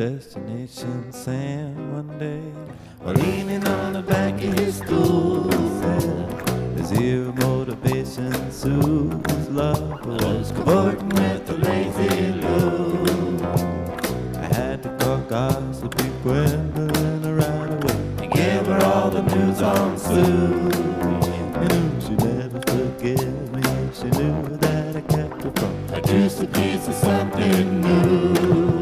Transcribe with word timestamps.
Destination 0.00 1.12
Sam 1.12 1.92
one 1.92 2.18
day, 2.18 2.40
while 3.02 3.12
leaning 3.16 3.68
on 3.68 3.92
the 3.92 4.00
back 4.00 4.32
of 4.32 4.58
his 4.58 4.76
stool, 4.76 5.52
said, 5.52 6.74
"There's 6.74 6.88
zero 6.88 7.32
motivation, 7.32 8.32
Sue's 8.50 9.50
love 9.50 10.06
was 10.06 10.52
cavorting 10.52 11.10
with 11.10 11.44
the 11.44 11.58
lazy 11.58 12.32
Lou." 12.32 13.44
I 14.40 14.46
had 14.56 14.82
to 14.84 14.88
call 15.00 15.18
gossipy 15.28 16.08
Gwendolyn 16.22 17.36
right 17.36 17.70
away 17.70 18.00
and 18.22 18.32
give 18.32 18.66
her 18.68 18.82
all 18.86 19.10
the 19.10 19.20
news 19.20 19.60
on 19.60 19.98
Sue. 19.98 20.70
You 21.36 21.46
knew 21.60 22.00
she 22.00 22.14
never 22.24 22.60
forgive 22.72 23.52
me. 23.52 23.62
She 23.92 24.08
knew 24.18 24.56
that 24.64 24.96
I 24.96 25.02
kept 25.02 25.42
her 25.42 25.52
from 25.56 25.74
a 25.92 26.00
juicy 26.00 26.46
piece 26.46 26.88
of 26.88 26.94
something 26.94 27.82
new. 27.82 28.79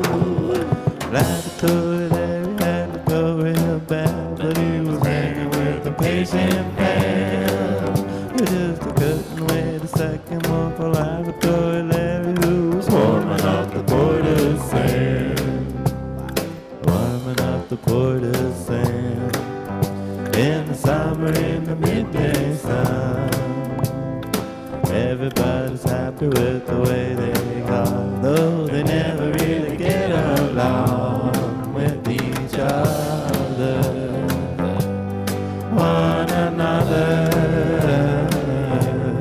Everybody's 24.90 25.82
happy 25.82 26.26
with 26.28 26.66
the 26.66 26.80
way 26.80 27.14
they 27.14 27.62
are, 27.62 28.22
though 28.22 28.66
they 28.66 28.82
never 28.82 29.27
one 35.70 36.30
another. 36.30 37.30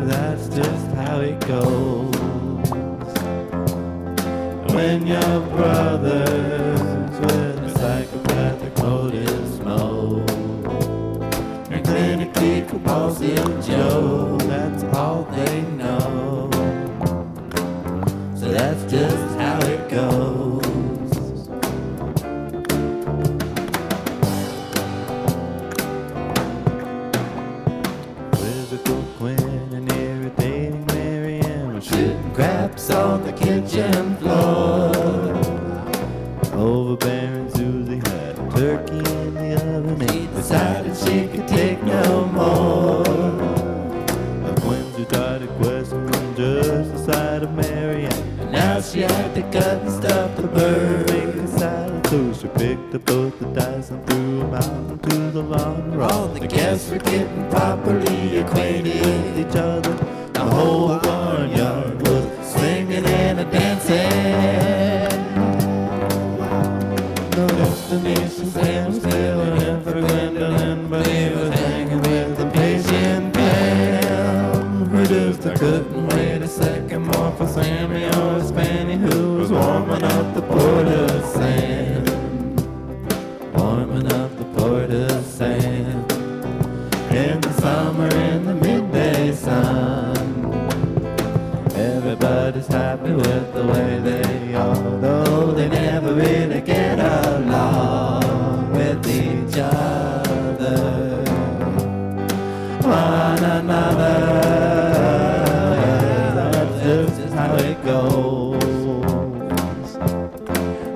That's 0.06 0.48
just 0.50 0.88
how 0.96 1.20
it 1.22 1.40
goes. 1.48 2.16
When 4.74 5.08
your 5.08 5.40
brothers 5.56 7.20
with 7.20 7.58
a 7.60 7.70
psychopathic 7.80 8.78
motive 8.78 9.48
smoke 9.56 10.30
and 11.72 11.86
clinically 11.86 12.68
compulsive 12.70 13.66
Joe, 13.66 14.38
that's 14.42 14.84
all 14.96 15.07
were 32.38 32.44
shooting 32.44 32.68
craps 32.68 32.90
on 32.90 33.24
the 33.24 33.34
kitchen 33.34 34.16
floor. 34.18 34.94
Overbearing 36.54 37.50
Susie 37.52 37.98
had 37.98 38.38
a 38.38 38.52
turkey 38.52 38.98
in 38.98 39.34
the 39.34 39.56
oven 39.56 40.02
and 40.02 40.36
decided 40.36 40.96
she 40.98 41.28
could 41.28 41.48
take 41.48 41.82
no 41.84 42.26
more. 42.26 43.04
The 43.04 44.62
Quinns 44.62 44.96
who 44.96 45.06
started 45.06 45.50
questioning 45.62 46.36
just 46.36 46.92
the 46.92 47.14
sight 47.14 47.44
of 47.44 47.54
Marianne. 47.54 48.14
And 48.40 48.52
now 48.52 48.82
she 48.82 49.02
had 49.02 49.36
to 49.36 49.42
cut 49.44 49.82
and 49.82 49.92
stuff 49.92 50.36
the 50.38 50.48
bird, 50.48 51.10
make 51.12 51.36
a 51.36 51.48
salad. 51.48 52.08
So 52.08 52.34
she 52.34 52.48
picked 52.48 52.96
up 52.96 53.06
both 53.06 53.40
the 53.40 53.46
dice 53.48 53.90
and 53.92 54.06
threw 54.08 54.40
them 54.40 54.54
out 54.54 54.92
into 54.92 55.32
the 55.32 55.42
lawn. 55.42 56.00
All 56.00 56.28
the 56.28 56.48
guests 56.48 56.90
were 56.90 57.00
getting 57.00 57.50
properly 57.50 58.38
acquainted 58.38 59.06
with 59.06 59.40
each 59.40 59.56
other. 59.56 59.94
The 60.34 60.46
whole 60.46 61.00
barnyard 61.00 61.87
destination 68.38 68.52
Sam 68.64 68.86
was 68.88 68.98
still 69.02 69.42
in 69.42 69.84
for 69.84 69.92
Gwendolyn, 69.94 70.90
but 70.90 71.08
he 71.08 71.30
was 71.30 71.50
hanging 71.54 72.02
with 72.02 72.38
the 72.38 72.50
patient 72.52 73.34
Pam. 73.34 74.86
Who 74.90 75.06
just 75.06 75.42
couldn't 75.42 76.08
wait 76.08 76.42
a 76.42 76.48
second 76.48 77.08
more 77.08 77.32
for 77.34 77.48
Sammy 77.48 78.06
or 78.06 78.42
Spanny, 78.42 78.98
who 78.98 79.36
was 79.36 79.52
warming 79.52 80.04
up 80.04 80.34
the 80.36 80.42
Port-o-san. 80.42 82.06
Warming 83.54 84.12
up 84.12 84.38
the 84.38 84.46
Port-o-san. 84.56 86.06
In 87.12 87.42
the 87.42 87.54
summer, 87.54 88.08
in 88.08 88.46
the 88.46 88.56
midday 88.56 89.34
sun. 89.34 90.16
Everybody's 91.76 92.68
happy 92.68 93.14
with 93.14 93.54
the 93.54 93.66
way 93.66 94.00
they 94.00 94.56
are, 94.56 95.00
how 107.48 107.56
it 107.56 107.84
goes. 107.84 108.64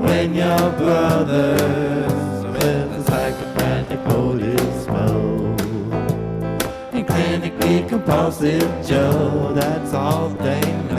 When 0.05 0.33
your 0.33 0.63
brothers 0.81 2.43
with 2.53 2.99
a 2.99 3.03
psychopathic 3.07 4.01
motive 4.07 4.73
smoke 4.83 5.61
and 6.95 7.07
clinically 7.07 7.87
compulsive 7.87 8.69
Joe, 8.85 9.53
that's 9.53 9.93
all 9.93 10.29
they 10.29 10.61
know. 10.61 10.90